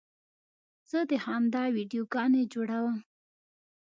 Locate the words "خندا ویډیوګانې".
1.23-2.43